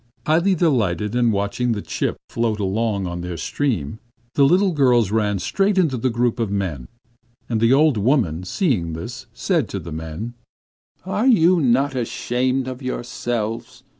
[0.25, 3.99] Highly delighted, and watching the chip float along on their stream,
[4.33, 6.87] the little girls ran straight into the group of men;
[7.47, 10.33] and the old woman, seeing them, said to the men:
[11.05, 13.83] 'Are you not ashamed of yourselves?